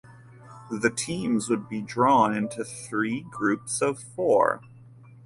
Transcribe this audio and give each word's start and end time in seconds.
The 0.71 0.89
teams 0.89 1.47
would 1.47 1.69
be 1.69 1.79
drawn 1.83 2.33
into 2.33 2.63
three 2.65 3.21
groups 3.29 3.83
of 3.83 3.99
four. 4.01 4.61